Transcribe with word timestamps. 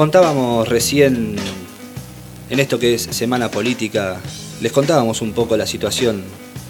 contábamos 0.00 0.66
recién, 0.66 1.36
en 2.48 2.58
esto 2.58 2.78
que 2.78 2.94
es 2.94 3.02
Semana 3.02 3.50
Política, 3.50 4.18
les 4.62 4.72
contábamos 4.72 5.20
un 5.20 5.34
poco 5.34 5.58
la 5.58 5.66
situación 5.66 6.24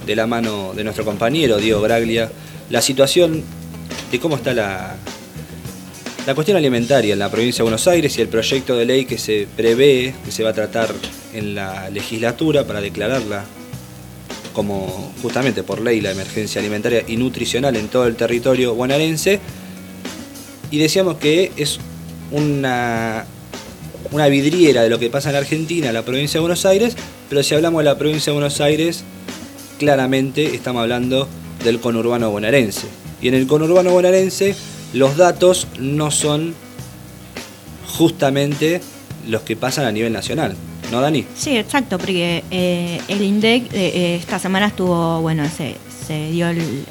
de 0.04 0.16
la 0.16 0.26
mano 0.26 0.72
de 0.74 0.82
nuestro 0.82 1.04
compañero 1.04 1.58
Diego 1.58 1.80
Braglia, 1.80 2.28
la 2.70 2.82
situación 2.82 3.44
de 4.10 4.18
cómo 4.18 4.34
está 4.34 4.52
la, 4.52 4.96
la 6.26 6.34
cuestión 6.34 6.56
alimentaria 6.56 7.12
en 7.12 7.20
la 7.20 7.30
provincia 7.30 7.58
de 7.58 7.70
Buenos 7.70 7.86
Aires 7.86 8.18
y 8.18 8.20
el 8.20 8.26
proyecto 8.26 8.76
de 8.76 8.84
ley 8.84 9.04
que 9.04 9.16
se 9.16 9.46
prevé, 9.56 10.12
que 10.24 10.32
se 10.32 10.42
va 10.42 10.50
a 10.50 10.54
tratar 10.54 10.92
en 11.32 11.54
la 11.54 11.88
legislatura 11.88 12.66
para 12.66 12.80
declararla 12.80 13.44
como 14.52 15.12
justamente 15.22 15.62
por 15.62 15.80
ley 15.80 16.00
la 16.00 16.10
emergencia 16.10 16.60
alimentaria 16.60 17.04
y 17.06 17.16
nutricional 17.16 17.76
en 17.76 17.86
todo 17.86 18.08
el 18.08 18.16
territorio 18.16 18.74
bonaerense. 18.74 19.38
Y 20.72 20.78
decíamos 20.78 21.18
que 21.18 21.52
es 21.56 21.78
una, 22.30 23.24
una 24.12 24.26
vidriera 24.26 24.82
de 24.82 24.90
lo 24.90 24.98
que 24.98 25.10
pasa 25.10 25.30
en 25.30 25.36
Argentina, 25.36 25.92
la 25.92 26.02
provincia 26.02 26.38
de 26.38 26.40
Buenos 26.40 26.64
Aires, 26.66 26.96
pero 27.28 27.42
si 27.42 27.54
hablamos 27.54 27.80
de 27.80 27.84
la 27.84 27.98
provincia 27.98 28.32
de 28.32 28.38
Buenos 28.38 28.60
Aires, 28.60 29.04
claramente 29.78 30.54
estamos 30.54 30.82
hablando 30.82 31.28
del 31.64 31.80
conurbano 31.80 32.30
bonaerense. 32.30 32.86
Y 33.22 33.28
en 33.28 33.34
el 33.34 33.46
conurbano 33.46 33.90
bonaerense 33.90 34.54
los 34.92 35.16
datos 35.16 35.68
no 35.78 36.10
son 36.10 36.54
justamente 37.96 38.80
los 39.28 39.42
que 39.42 39.56
pasan 39.56 39.86
a 39.86 39.92
nivel 39.92 40.12
nacional. 40.12 40.56
¿No, 40.90 41.00
Dani? 41.00 41.24
Sí, 41.36 41.56
exacto, 41.56 41.98
porque 41.98 42.42
eh, 42.50 43.00
el 43.06 43.22
INDEC 43.22 43.72
eh, 43.72 43.92
eh, 43.94 44.16
esta 44.16 44.40
semana 44.40 44.66
estuvo, 44.66 45.20
bueno, 45.20 45.44
se, 45.48 45.76
se 46.06 46.30
dio 46.32 46.48
el, 46.48 46.84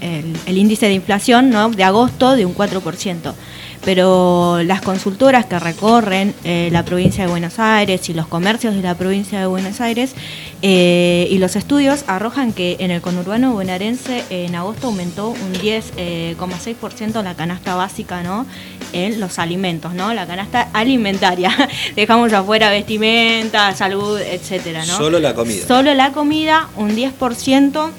el, 0.00 0.56
índice 0.58 0.86
de 0.86 0.94
inflación 0.94 1.50
¿no? 1.50 1.68
de 1.70 1.82
agosto 1.82 2.36
de 2.36 2.46
un 2.46 2.54
4% 2.54 3.34
pero 3.84 4.62
las 4.62 4.82
consultoras 4.82 5.46
que 5.46 5.58
recorren 5.58 6.34
eh, 6.44 6.68
la 6.72 6.84
provincia 6.84 7.24
de 7.24 7.30
Buenos 7.30 7.58
Aires 7.58 8.08
y 8.08 8.14
los 8.14 8.26
comercios 8.26 8.74
de 8.74 8.82
la 8.82 8.94
provincia 8.94 9.40
de 9.40 9.46
Buenos 9.46 9.80
Aires 9.80 10.14
eh, 10.62 11.26
y 11.30 11.38
los 11.38 11.56
estudios 11.56 12.04
arrojan 12.06 12.52
que 12.52 12.76
en 12.80 12.90
el 12.90 13.00
conurbano 13.00 13.52
bonaerense 13.52 14.24
en 14.30 14.54
agosto 14.54 14.88
aumentó 14.88 15.30
un 15.30 15.54
10,6% 15.54 17.20
eh, 17.20 17.22
la 17.22 17.34
canasta 17.34 17.74
básica 17.74 18.22
¿no? 18.22 18.46
en 18.92 19.20
los 19.20 19.38
alimentos, 19.38 19.94
¿no? 19.94 20.12
la 20.12 20.26
canasta 20.26 20.68
alimentaria. 20.72 21.50
Dejamos 21.96 22.32
afuera 22.32 22.70
vestimenta, 22.70 23.74
salud, 23.74 24.20
etcétera. 24.20 24.84
¿no? 24.84 24.96
Solo 24.96 25.20
la 25.20 25.34
comida. 25.34 25.66
Solo 25.66 25.94
la 25.94 26.12
comida, 26.12 26.68
un 26.76 26.90
10%. 26.90 27.90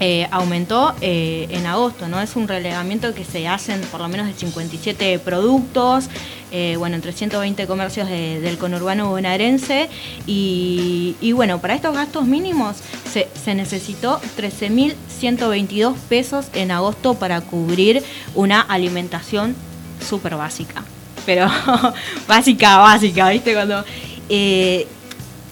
Eh, 0.00 0.28
aumentó 0.30 0.94
eh, 1.00 1.48
en 1.50 1.66
agosto, 1.66 2.06
¿no? 2.06 2.20
Es 2.20 2.36
un 2.36 2.46
relegamiento 2.46 3.12
que 3.14 3.24
se 3.24 3.48
hacen 3.48 3.80
por 3.90 4.00
lo 4.00 4.08
menos 4.08 4.28
de 4.28 4.32
57 4.32 5.18
productos, 5.18 6.08
eh, 6.52 6.76
bueno, 6.78 6.94
en 6.94 7.02
320 7.02 7.66
comercios 7.66 8.08
del 8.08 8.58
conurbano 8.58 9.08
bonaerense 9.08 9.88
y, 10.24 11.32
bueno, 11.34 11.58
para 11.58 11.74
estos 11.74 11.94
gastos 11.96 12.26
mínimos 12.26 12.76
se, 13.12 13.28
se 13.44 13.56
necesitó 13.56 14.20
13.122 14.38 15.94
pesos 16.08 16.46
en 16.54 16.70
agosto 16.70 17.14
para 17.14 17.40
cubrir 17.40 18.04
una 18.36 18.60
alimentación 18.60 19.56
súper 20.08 20.36
básica, 20.36 20.84
pero 21.26 21.50
básica, 22.28 22.78
básica, 22.78 23.30
¿viste? 23.30 23.52
Cuando 23.52 23.84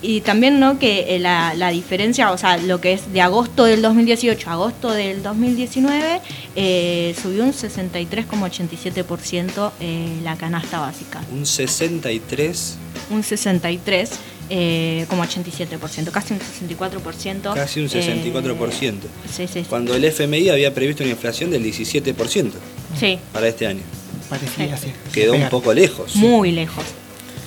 y 0.07 0.21
también 0.21 0.61
no 0.61 0.79
que 0.79 1.17
eh, 1.17 1.19
la, 1.19 1.55
la, 1.55 1.71
diferencia, 1.71 2.31
o 2.31 2.39
sea, 2.39 2.59
lo 2.59 2.81
que 2.81 2.93
es 2.93 3.13
de 3.13 3.21
agosto 3.21 3.65
del 3.65 3.83
2018 3.83 4.49
a 4.49 4.53
agosto 4.53 4.93
del 4.93 5.25
2019, 5.25 6.21
eh, 6.55 7.13
subió 7.21 7.43
un 7.43 7.53
63,87% 7.53 9.73
eh, 9.81 10.21
la 10.23 10.37
canasta 10.37 10.79
básica. 10.79 11.21
¿Un 11.33 11.45
63? 11.45 12.77
Un 13.11 13.25
63. 13.25 14.11
Eh, 14.49 15.07
como 15.09 15.25
87%, 15.25 16.13
casi 16.13 16.33
un 16.33 16.39
64%. 16.39 17.55
Casi 17.55 17.81
un 17.81 17.89
64%. 17.89 18.95
sí, 19.29 19.49
sí, 19.53 19.65
Cuando 19.69 19.93
el 19.97 20.05
FMI 20.05 20.51
había 20.51 20.73
previsto 20.73 21.03
una 21.03 21.11
inflación 21.11 21.51
del 21.51 21.65
17% 21.65 22.53
sí. 22.97 23.19
para 23.33 23.49
este 23.49 23.67
año. 23.67 23.83
Parecía 24.31 24.73
así. 24.73 24.93
Quedó 25.13 25.35
un 25.35 25.49
poco 25.49 25.75
lejos. 25.75 26.15
Muy 26.15 26.53
lejos, 26.53 26.85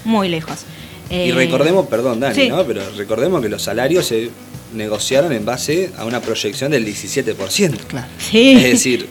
muy 0.04 0.28
lejos 0.28 0.66
y 1.10 1.30
eh, 1.30 1.34
recordemos, 1.34 1.88
perdón 1.88 2.20
Dani, 2.20 2.50
¿no? 2.50 2.64
pero 2.66 2.82
recordemos 2.96 3.42
que 3.42 3.50
los 3.50 3.62
salarios 3.62 4.06
se 4.06 4.30
negociaron 4.74 5.32
en 5.34 5.46
base 5.46 5.92
a 5.98 6.06
una 6.06 6.22
proyección 6.22 6.72
del 6.72 6.86
17%. 6.86 7.78
Claro. 7.88 8.08
Es 8.32 8.64
decir, 8.64 9.08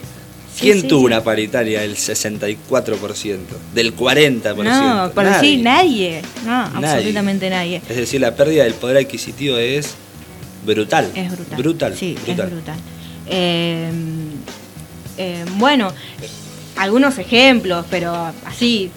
¿quién 0.59 0.87
tuvo 0.87 1.05
una 1.05 1.23
paritaria 1.23 1.81
del 1.81 1.95
64%? 1.97 3.37
Del 3.73 3.95
40%? 3.95 4.55
No, 4.63 5.11
por 5.11 5.25
nadie. 5.25 5.57
nadie. 5.57 6.21
No, 6.45 6.55
absolutamente 6.55 7.49
nadie. 7.49 7.81
Es 7.89 7.97
decir, 7.97 8.21
la 8.21 8.35
pérdida 8.35 8.63
del 8.63 8.75
poder 8.75 8.97
adquisitivo 8.97 9.57
es 9.57 9.95
brutal. 10.65 11.11
Es 11.15 11.31
brutal. 11.31 11.57
Brutal. 11.57 11.97
Sí, 11.97 12.15
es 12.25 12.35
brutal. 12.37 12.77
Eh, 13.27 13.91
eh, 15.17 15.45
bueno, 15.57 15.91
algunos 16.77 17.17
ejemplos, 17.17 17.85
pero 17.89 18.31
así 18.45 18.89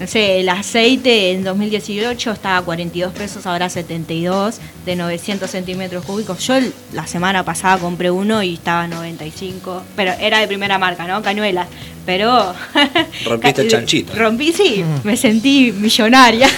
no 0.00 0.06
sé, 0.06 0.40
el 0.40 0.48
aceite 0.48 1.32
en 1.32 1.44
2018 1.44 2.30
estaba 2.30 2.56
a 2.56 2.62
42 2.62 3.12
pesos, 3.12 3.44
ahora 3.44 3.68
72, 3.68 4.58
de 4.86 4.96
900 4.96 5.50
centímetros 5.50 6.06
cúbicos. 6.06 6.38
Yo 6.46 6.54
la 6.94 7.06
semana 7.06 7.44
pasada 7.44 7.76
compré 7.76 8.10
uno 8.10 8.42
y 8.42 8.54
estaba 8.54 8.84
a 8.84 8.88
95, 8.88 9.82
pero 9.96 10.12
era 10.12 10.38
de 10.38 10.48
primera 10.48 10.78
marca, 10.78 11.06
¿no? 11.06 11.22
Cañuelas. 11.22 11.68
Pero. 12.06 12.54
Rompiste 13.26 13.60
el 13.60 13.68
chanchito. 13.68 14.14
Rompí, 14.14 14.54
sí, 14.54 14.82
mm. 14.82 15.06
me 15.06 15.18
sentí 15.18 15.70
millonaria. 15.70 16.48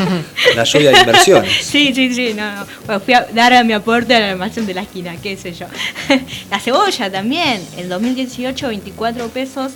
la 0.56 0.64
lluvia 0.64 0.90
de 0.92 0.98
inversiones. 0.98 1.52
Sí, 1.60 1.92
sí, 1.94 2.14
sí, 2.14 2.32
no, 2.32 2.64
Bueno, 2.86 3.00
fui 3.00 3.12
a 3.12 3.26
dar 3.34 3.62
mi 3.66 3.74
aporte 3.74 4.14
a 4.14 4.20
la 4.20 4.30
almacén 4.30 4.64
de 4.64 4.72
la 4.72 4.80
esquina, 4.80 5.16
qué 5.22 5.36
sé 5.36 5.52
yo. 5.52 5.66
la 6.50 6.58
cebolla 6.58 7.12
también, 7.12 7.60
en 7.76 7.90
2018, 7.90 8.68
24 8.68 9.28
pesos 9.28 9.72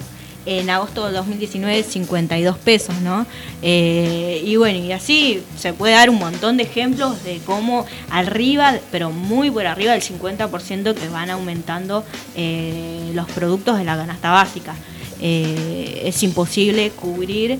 en 0.46 0.70
agosto 0.70 1.04
del 1.04 1.12
2019 1.14 1.82
52 1.82 2.56
pesos, 2.58 2.94
¿no? 3.02 3.26
Eh, 3.62 4.42
y 4.44 4.54
bueno, 4.56 4.78
y 4.78 4.92
así 4.92 5.42
se 5.58 5.72
puede 5.72 5.94
dar 5.94 6.10
un 6.10 6.18
montón 6.18 6.56
de 6.56 6.62
ejemplos 6.64 7.24
de 7.24 7.40
cómo 7.44 7.86
arriba, 8.10 8.78
pero 8.90 9.10
muy 9.10 9.50
por 9.50 9.66
arriba 9.66 9.92
del 9.92 10.02
50% 10.02 10.94
que 10.94 11.08
van 11.08 11.30
aumentando 11.30 12.04
eh, 12.36 13.10
los 13.14 13.28
productos 13.30 13.78
de 13.78 13.84
la 13.84 13.96
canasta 13.96 14.30
básica. 14.30 14.74
Eh, 15.22 16.04
es 16.06 16.22
imposible 16.22 16.88
cubrir 16.90 17.58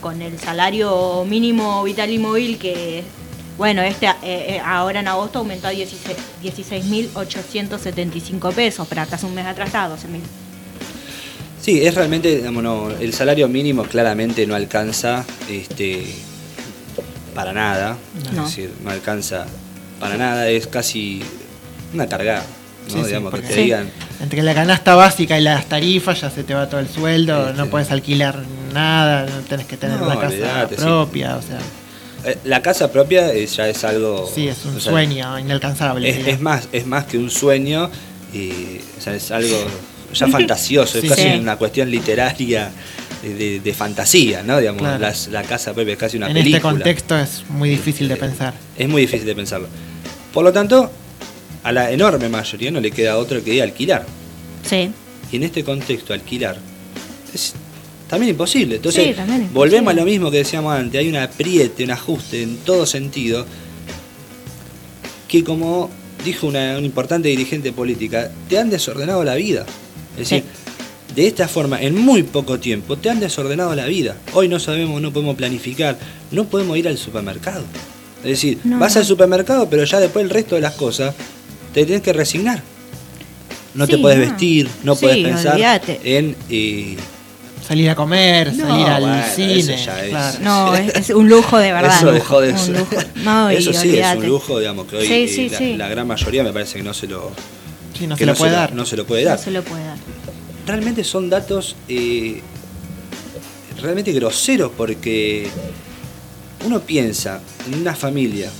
con 0.00 0.22
el 0.22 0.40
salario 0.40 1.24
mínimo 1.24 1.84
vital 1.84 2.10
y 2.10 2.18
móvil 2.18 2.58
que 2.58 3.04
bueno, 3.56 3.80
este 3.82 4.08
ahora 4.64 4.98
en 5.00 5.08
agosto 5.08 5.38
aumentó 5.40 5.66
a 5.68 5.72
16.875 5.72 8.54
pesos, 8.54 8.86
pero 8.88 9.02
hasta 9.02 9.16
hace 9.16 9.26
un 9.26 9.34
mes 9.34 9.46
atrás 9.46 9.66
estaba 9.68 9.96
12.000. 9.96 10.47
Sí, 11.68 11.84
es 11.84 11.94
realmente, 11.94 12.42
el 13.00 13.12
salario 13.12 13.46
mínimo 13.46 13.82
claramente 13.82 14.46
no 14.46 14.54
alcanza 14.54 15.26
este, 15.50 16.02
para 17.34 17.52
nada, 17.52 17.98
no. 18.34 18.46
es 18.46 18.48
decir, 18.48 18.72
no 18.82 18.90
alcanza 18.90 19.44
para 20.00 20.16
nada, 20.16 20.48
es 20.48 20.66
casi 20.66 21.20
una 21.92 22.08
carga, 22.08 22.42
¿no? 22.94 23.04
digamos, 23.04 23.34
que 23.34 23.42
te 23.42 23.54
digan. 23.54 23.90
Entre 24.18 24.40
la 24.42 24.54
canasta 24.54 24.94
básica 24.94 25.38
y 25.38 25.42
las 25.42 25.66
tarifas 25.66 26.22
ya 26.22 26.30
se 26.30 26.42
te 26.42 26.54
va 26.54 26.70
todo 26.70 26.80
el 26.80 26.88
sueldo, 26.88 27.52
no 27.52 27.66
puedes 27.66 27.90
alquilar 27.90 28.42
nada, 28.72 29.26
no 29.26 29.42
tenés 29.42 29.66
que 29.66 29.76
tener 29.76 30.00
una 30.00 30.18
casa 30.18 30.70
propia, 30.74 31.36
o 31.36 31.42
sea. 31.42 31.58
Eh, 32.24 32.38
la 32.44 32.62
casa 32.62 32.90
propia 32.90 33.30
ya 33.34 33.68
es 33.68 33.84
algo. 33.84 34.26
Sí, 34.34 34.48
es 34.48 34.64
un 34.64 34.80
sueño 34.80 35.38
inalcanzable. 35.38 36.30
Es, 36.30 36.40
más, 36.40 36.70
es 36.72 36.86
más 36.86 37.04
que 37.04 37.18
un 37.18 37.28
sueño 37.28 37.90
y 38.32 38.80
es 39.04 39.30
algo 39.30 39.66
ya 40.12 40.28
fantasioso, 40.28 40.98
es 40.98 41.08
casi 41.08 41.28
una 41.28 41.56
cuestión 41.56 41.90
literaria 41.90 42.70
de, 43.22 43.74
fantasía, 43.76 44.42
¿no? 44.42 44.58
Digamos, 44.58 45.28
la 45.30 45.42
casa 45.42 45.74
propia 45.74 45.92
es 45.92 45.98
casi 45.98 46.16
una 46.16 46.26
película. 46.26 46.48
En 46.48 46.54
este 46.56 46.62
contexto 46.62 47.18
es 47.18 47.44
muy 47.48 47.70
difícil 47.70 48.08
de 48.08 48.14
eh, 48.14 48.18
pensar. 48.18 48.54
Es 48.76 48.88
muy 48.88 49.02
difícil 49.02 49.26
de 49.26 49.34
pensarlo. 49.34 49.68
Por 50.32 50.44
lo 50.44 50.52
tanto, 50.52 50.90
a 51.62 51.72
la 51.72 51.90
enorme 51.90 52.28
mayoría 52.28 52.70
no 52.70 52.80
le 52.80 52.90
queda 52.90 53.18
otro 53.18 53.42
que 53.42 53.62
alquilar. 53.62 54.06
Sí. 54.68 54.90
Y 55.30 55.36
en 55.36 55.42
este 55.42 55.64
contexto, 55.64 56.12
alquilar 56.12 56.56
es 57.34 57.54
también 58.08 58.30
imposible. 58.30 58.76
Entonces, 58.76 59.16
volvemos 59.52 59.92
a 59.92 59.96
lo 59.96 60.04
mismo 60.04 60.30
que 60.30 60.38
decíamos 60.38 60.74
antes, 60.74 60.98
hay 60.98 61.08
un 61.08 61.16
apriete, 61.16 61.84
un 61.84 61.90
ajuste 61.90 62.42
en 62.42 62.56
todo 62.58 62.86
sentido, 62.86 63.44
que 65.28 65.44
como 65.44 65.90
dijo 66.24 66.46
una 66.46 66.78
importante 66.78 67.28
dirigente 67.28 67.72
política, 67.72 68.30
te 68.48 68.58
han 68.58 68.70
desordenado 68.70 69.22
la 69.24 69.34
vida. 69.34 69.66
Es 70.18 70.28
decir, 70.28 70.44
de 71.14 71.26
esta 71.26 71.48
forma, 71.48 71.80
en 71.80 71.94
muy 71.94 72.22
poco 72.22 72.58
tiempo, 72.58 72.96
te 72.96 73.08
han 73.10 73.20
desordenado 73.20 73.74
la 73.74 73.86
vida. 73.86 74.16
Hoy 74.34 74.48
no 74.48 74.58
sabemos, 74.58 75.00
no 75.00 75.12
podemos 75.12 75.36
planificar, 75.36 75.98
no 76.30 76.44
podemos 76.44 76.76
ir 76.76 76.88
al 76.88 76.98
supermercado. 76.98 77.64
Es 78.18 78.30
decir, 78.30 78.58
vas 78.64 78.96
al 78.96 79.04
supermercado, 79.04 79.68
pero 79.70 79.84
ya 79.84 80.00
después 80.00 80.24
el 80.24 80.30
resto 80.30 80.56
de 80.56 80.60
las 80.60 80.74
cosas 80.74 81.14
te 81.72 81.84
tienes 81.84 82.02
que 82.02 82.12
resignar. 82.12 82.62
No 83.74 83.86
te 83.86 83.98
puedes 83.98 84.18
vestir, 84.18 84.68
no 84.82 84.96
puedes 84.96 85.18
pensar 85.18 85.58
en... 86.02 86.36
Eh, 86.50 86.96
salir 87.66 87.90
a 87.90 87.94
comer, 87.94 88.54
salir 88.56 88.86
al 88.86 89.24
cine. 89.24 89.76
No, 90.40 90.74
es, 90.74 91.10
un 91.10 91.28
lujo 91.28 91.58
de 91.58 91.72
verdad. 91.72 91.96
Eso 91.96 92.12
dejó 92.12 92.40
de 92.40 92.56
ser. 92.56 92.84
No, 93.16 93.50
eso 93.50 93.72
sí 93.72 93.98
es 93.98 94.16
un 94.16 94.26
lujo, 94.26 94.58
digamos, 94.58 94.86
que 94.86 94.96
hoy 94.96 95.76
la, 95.76 95.88
gran 95.88 96.06
mayoría 96.06 96.42
me 96.42 96.52
parece 96.52 96.78
que 96.78 96.82
no 96.82 96.94
se 96.94 97.06
lo, 97.06 97.30
no 98.06 98.16
se 98.16 98.26
lo 98.26 98.34
puede 98.34 98.52
dar. 98.52 98.74
No 98.74 98.86
se 98.86 98.96
lo 98.96 99.06
puede 99.06 99.24
dar. 99.24 99.38
No 99.38 99.44
se 99.44 99.50
lo 99.50 99.62
puede 99.62 99.84
dar. 99.84 99.98
Realmente 100.66 101.02
son 101.04 101.30
datos 101.30 101.76
eh, 101.88 102.42
realmente 103.80 104.12
groseros 104.12 104.72
porque 104.76 105.48
uno 106.66 106.80
piensa 106.80 107.40
en 107.66 107.80
una 107.80 107.94
familia, 107.94 108.50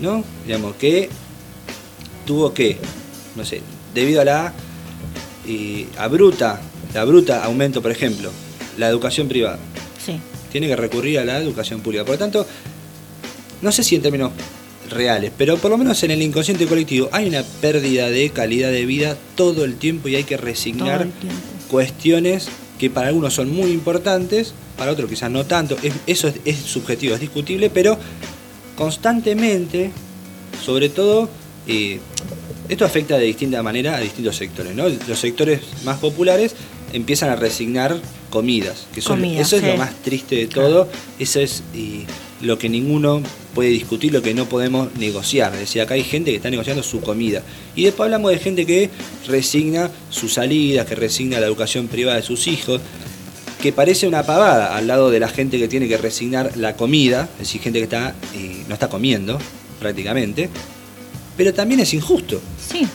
¿no? 0.00 0.24
Digamos, 0.44 0.76
que 0.76 1.08
tuvo 2.26 2.52
que, 2.52 2.78
no 3.36 3.44
sé, 3.44 3.62
debido 3.94 4.20
a 4.20 4.24
la 4.24 4.52
eh, 5.46 5.86
a 5.96 6.08
bruta, 6.08 6.60
la 6.92 7.04
bruta 7.04 7.44
aumento, 7.44 7.80
por 7.80 7.90
ejemplo, 7.90 8.30
la 8.78 8.88
educación 8.88 9.28
privada. 9.28 9.58
Sí. 10.04 10.20
Tiene 10.50 10.66
que 10.66 10.76
recurrir 10.76 11.18
a 11.18 11.24
la 11.24 11.38
educación 11.38 11.80
pública. 11.80 12.04
Por 12.04 12.14
lo 12.14 12.18
tanto, 12.18 12.46
no 13.62 13.72
sé 13.72 13.84
si 13.84 13.96
en 13.96 14.02
términos 14.02 14.32
reales, 14.90 15.32
pero 15.36 15.56
por 15.56 15.70
lo 15.70 15.78
menos 15.78 16.02
en 16.02 16.10
el 16.10 16.22
inconsciente 16.22 16.66
colectivo 16.66 17.08
hay 17.12 17.28
una 17.28 17.42
pérdida 17.60 18.08
de 18.08 18.30
calidad 18.30 18.70
de 18.70 18.86
vida 18.86 19.16
todo 19.34 19.64
el 19.64 19.76
tiempo 19.76 20.08
y 20.08 20.16
hay 20.16 20.24
que 20.24 20.36
resignar 20.36 21.06
cuestiones 21.68 22.48
que 22.78 22.90
para 22.90 23.08
algunos 23.08 23.34
son 23.34 23.50
muy 23.50 23.70
importantes, 23.70 24.54
para 24.76 24.92
otros 24.92 25.08
quizás 25.08 25.30
no 25.30 25.44
tanto, 25.46 25.76
eso 26.06 26.32
es, 26.44 26.56
subjetivo, 26.56 27.14
es 27.14 27.20
discutible, 27.20 27.70
pero 27.70 27.98
constantemente, 28.76 29.90
sobre 30.62 30.88
todo, 30.88 31.28
eh, 31.66 32.00
esto 32.68 32.84
afecta 32.84 33.16
de 33.16 33.24
distinta 33.24 33.62
manera 33.62 33.96
a 33.96 34.00
distintos 34.00 34.36
sectores. 34.36 34.74
¿no? 34.74 34.84
Los 34.88 35.18
sectores 35.18 35.60
más 35.84 35.98
populares 35.98 36.54
empiezan 36.92 37.30
a 37.30 37.36
resignar 37.36 37.96
comidas, 38.30 38.86
que 38.94 39.00
son, 39.00 39.24
eso 39.24 39.56
es 39.56 39.62
lo 39.62 39.76
más 39.76 39.94
triste 40.02 40.36
de 40.36 40.46
todo, 40.46 40.88
eso 41.18 41.40
es 41.40 41.62
lo 42.42 42.58
que 42.58 42.68
ninguno 42.68 43.22
puede 43.56 43.70
discutir, 43.70 44.12
lo 44.12 44.20
que 44.20 44.34
no 44.34 44.46
podemos 44.46 44.94
negociar. 44.96 45.54
Es 45.54 45.60
decir, 45.60 45.80
acá 45.80 45.94
hay 45.94 46.04
gente 46.04 46.30
que 46.30 46.36
está 46.36 46.50
negociando 46.50 46.82
su 46.82 47.00
comida. 47.00 47.42
Y 47.74 47.84
después 47.84 48.04
hablamos 48.04 48.30
de 48.30 48.38
gente 48.38 48.66
que 48.66 48.90
resigna 49.26 49.90
su 50.10 50.28
salida, 50.28 50.84
que 50.84 50.94
resigna 50.94 51.40
la 51.40 51.46
educación 51.46 51.88
privada 51.88 52.18
de 52.18 52.22
sus 52.22 52.48
hijos, 52.48 52.82
que 53.62 53.72
parece 53.72 54.06
una 54.06 54.24
pavada 54.24 54.76
al 54.76 54.86
lado 54.86 55.10
de 55.10 55.20
la 55.20 55.28
gente 55.28 55.58
que 55.58 55.68
tiene 55.68 55.88
que 55.88 55.96
resignar 55.96 56.54
la 56.58 56.76
comida, 56.76 57.30
es 57.32 57.48
decir, 57.48 57.62
gente 57.62 57.78
que 57.78 57.84
está, 57.84 58.14
eh, 58.34 58.62
no 58.68 58.74
está 58.74 58.90
comiendo 58.90 59.38
prácticamente, 59.80 60.50
pero 61.34 61.54
también 61.54 61.80
es 61.80 61.94
injusto. 61.94 62.38
Sí, 62.60 62.86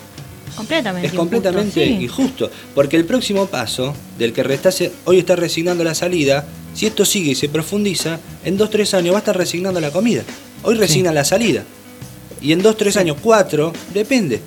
completamente. 0.55 1.07
Es 1.07 1.13
completamente 1.13 1.83
injusto, 1.87 2.51
porque 2.75 2.97
el 2.97 3.05
próximo 3.05 3.47
paso 3.47 3.95
del 4.19 4.31
que 4.31 4.43
restase, 4.43 4.91
hoy 5.05 5.17
está 5.17 5.35
resignando 5.35 5.83
la 5.83 5.95
salida, 5.95 6.45
si 6.75 6.85
esto 6.85 7.03
sigue 7.03 7.31
y 7.31 7.35
se 7.35 7.49
profundiza, 7.49 8.19
en 8.45 8.57
dos, 8.57 8.69
tres 8.69 8.93
años 8.93 9.13
va 9.13 9.17
a 9.17 9.21
estar 9.21 9.35
resignando 9.35 9.81
la 9.81 9.89
comida. 9.89 10.23
Hoy 10.63 10.75
resigna 10.75 11.11
la 11.11 11.23
salida. 11.23 11.63
Y 12.41 12.51
en 12.51 12.61
dos, 12.61 12.77
tres 12.77 12.97
años, 12.97 13.17
cuatro, 13.21 13.71
depende. 13.93 14.41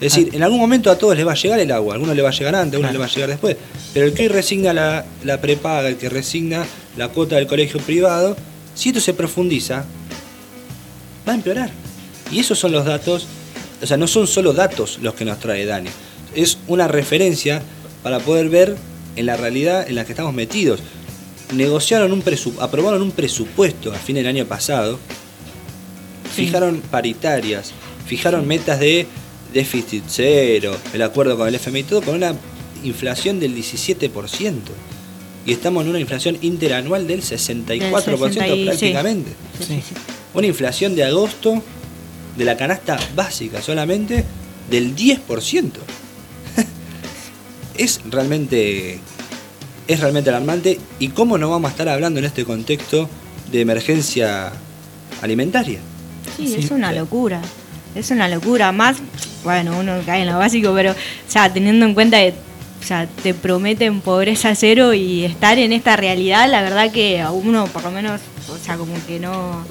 Es 0.00 0.12
decir, 0.12 0.30
ah. 0.32 0.36
en 0.36 0.42
algún 0.42 0.58
momento 0.58 0.90
a 0.90 0.98
todos 0.98 1.16
les 1.16 1.26
va 1.26 1.32
a 1.32 1.36
llegar 1.36 1.60
el 1.60 1.70
agua, 1.70 1.92
a 1.92 1.94
algunos 1.94 2.16
le 2.16 2.22
va 2.22 2.30
a 2.30 2.32
llegar 2.32 2.54
antes, 2.56 2.74
a 2.74 2.76
algunos 2.76 2.92
le 2.92 2.98
va 2.98 3.04
a 3.04 3.08
llegar 3.08 3.28
después. 3.30 3.56
Pero 3.94 4.06
el 4.06 4.14
que 4.14 4.22
hoy 4.22 4.28
resigna 4.28 4.72
la, 4.72 5.04
la 5.22 5.40
prepaga, 5.40 5.88
el 5.88 5.96
que 5.96 6.08
resigna 6.08 6.66
la 6.96 7.08
cuota 7.08 7.36
del 7.36 7.46
colegio 7.46 7.80
privado, 7.80 8.36
si 8.74 8.88
esto 8.88 9.00
se 9.00 9.14
profundiza, 9.14 9.84
va 11.26 11.32
a 11.32 11.36
empeorar. 11.36 11.70
Y 12.32 12.40
esos 12.40 12.58
son 12.58 12.72
los 12.72 12.84
datos, 12.84 13.26
o 13.80 13.86
sea, 13.86 13.96
no 13.96 14.08
son 14.08 14.26
solo 14.26 14.52
datos 14.52 14.98
los 15.02 15.14
que 15.14 15.24
nos 15.24 15.38
trae 15.38 15.66
Dani, 15.66 15.90
es 16.34 16.58
una 16.66 16.88
referencia 16.88 17.62
para 18.02 18.18
poder 18.18 18.48
ver 18.48 18.76
en 19.16 19.26
la 19.26 19.36
realidad 19.36 19.88
en 19.88 19.94
la 19.94 20.04
que 20.04 20.12
estamos 20.12 20.34
metidos. 20.34 20.80
Negociaron 21.54 22.12
un 22.12 22.24
aprobaron 22.60 23.02
un 23.02 23.12
presupuesto 23.12 23.92
a 23.92 23.96
fin 23.96 24.16
del 24.16 24.26
año 24.26 24.46
pasado 24.46 24.98
fijaron 26.32 26.80
paritarias, 26.80 27.72
fijaron 28.06 28.46
metas 28.46 28.80
de 28.80 29.06
déficit 29.52 30.04
cero, 30.08 30.76
el 30.92 31.02
acuerdo 31.02 31.36
con 31.36 31.48
el 31.48 31.54
FMI 31.54 31.82
todo, 31.84 32.02
con 32.02 32.16
una 32.16 32.34
inflación 32.82 33.38
del 33.38 33.54
17%. 33.54 34.52
Y 35.44 35.52
estamos 35.52 35.84
en 35.84 35.90
una 35.90 36.00
inflación 36.00 36.38
interanual 36.40 37.06
del 37.06 37.22
64% 37.22 38.64
prácticamente. 38.64 39.32
Una 40.34 40.46
inflación 40.46 40.94
de 40.94 41.04
agosto 41.04 41.62
de 42.36 42.44
la 42.44 42.56
canasta 42.56 42.98
básica 43.14 43.60
solamente 43.60 44.24
del 44.70 44.94
10%. 44.94 45.70
es 47.76 48.00
realmente 48.08 49.00
es 49.88 50.00
realmente 50.00 50.30
alarmante 50.30 50.78
y 51.00 51.08
cómo 51.08 51.38
no 51.38 51.50
vamos 51.50 51.68
a 51.68 51.72
estar 51.72 51.88
hablando 51.88 52.20
en 52.20 52.24
este 52.24 52.44
contexto 52.44 53.08
de 53.50 53.60
emergencia 53.60 54.52
alimentaria. 55.20 55.80
Sí, 56.36 56.54
es 56.54 56.70
una 56.70 56.92
locura. 56.92 57.40
Es 57.94 58.10
una 58.10 58.28
locura. 58.28 58.72
Más, 58.72 58.98
bueno, 59.44 59.78
uno 59.78 59.98
cae 60.06 60.22
en 60.22 60.28
lo 60.28 60.38
básico, 60.38 60.72
pero, 60.74 60.94
ya 61.30 61.52
teniendo 61.52 61.86
en 61.86 61.94
cuenta 61.94 62.18
que 62.18 62.34
o 62.82 62.84
sea, 62.84 63.06
te 63.06 63.32
prometen 63.32 64.00
pobreza 64.00 64.56
cero 64.56 64.92
y 64.92 65.24
estar 65.24 65.56
en 65.56 65.72
esta 65.72 65.94
realidad, 65.94 66.50
la 66.50 66.62
verdad 66.62 66.90
que 66.90 67.20
a 67.20 67.30
uno, 67.30 67.66
por 67.66 67.84
lo 67.84 67.92
menos, 67.92 68.20
o 68.52 68.58
sea, 68.58 68.76
como 68.76 68.94
que 69.06 69.20
no 69.20 69.64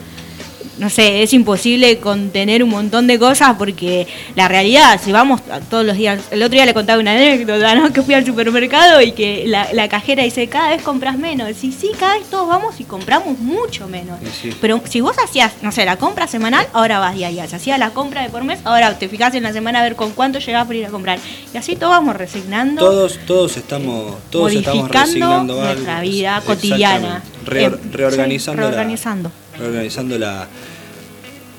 no 0.82 0.90
sé, 0.90 1.22
es 1.22 1.32
imposible 1.32 2.00
contener 2.00 2.64
un 2.64 2.72
montón 2.72 3.06
de 3.06 3.20
cosas 3.20 3.56
porque 3.56 4.08
la 4.36 4.48
realidad, 4.48 5.00
si 5.00 5.12
vamos 5.12 5.40
todos 5.70 5.86
los 5.86 5.96
días, 5.96 6.20
el 6.32 6.42
otro 6.42 6.56
día 6.56 6.66
le 6.66 6.74
contaba 6.74 7.00
una 7.00 7.12
anécdota, 7.12 7.76
¿no? 7.76 7.94
Que 7.94 8.02
fui 8.02 8.16
al 8.16 8.26
supermercado 8.26 9.00
y 9.00 9.12
que 9.12 9.46
la, 9.46 9.88
cajera 9.90 10.24
dice, 10.24 10.48
cada 10.48 10.70
vez 10.70 10.82
compras 10.82 11.20
menos. 11.20 11.64
Y 11.64 11.72
sí, 11.72 11.92
cada 12.00 12.16
vez 12.16 12.24
todos 12.32 12.48
vamos 12.48 12.80
y 12.80 12.86
compramos 12.86 13.38
mucho 13.38 13.88
menos. 13.88 14.18
Pero 14.60 14.82
si 14.90 15.02
vos 15.02 15.16
hacías, 15.24 15.52
no 15.62 15.72
sé, 15.72 15.86
la 15.86 15.98
compra 15.98 16.26
semanal, 16.26 16.66
ahora 16.74 16.98
vas 16.98 17.14
diaria. 17.14 17.48
Si 17.48 17.56
hacías 17.58 17.78
la 17.78 17.92
compra 17.92 18.24
de 18.24 18.30
por 18.30 18.44
mes, 18.44 18.60
ahora 18.64 18.98
te 18.98 19.08
fijas 19.08 19.36
en 19.36 19.44
la 19.44 19.54
semana 19.54 19.82
a 19.82 19.84
ver 19.84 19.96
con 19.96 20.14
cuánto 20.14 20.40
llegás 20.40 20.66
por 20.66 20.76
ir 20.76 20.88
a 20.88 20.90
comprar. 20.90 21.20
Y 21.54 21.58
así 21.58 21.76
todos 21.76 21.92
vamos 21.92 22.16
resignando. 22.16 22.82
Todos, 22.82 23.20
todos 23.28 23.56
estamos, 23.56 24.16
todos 24.32 24.52
estamos 24.52 24.90
resignando 24.90 25.62
nuestra 25.62 26.02
vida 26.02 26.42
cotidiana. 26.44 27.22
Em, 27.52 27.78
reorganizando, 27.92 28.62
reorganizando. 28.64 29.32
Reorganizando 29.58 30.18
la 30.18 30.48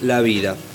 la 0.02 0.20
vida. 0.20 0.56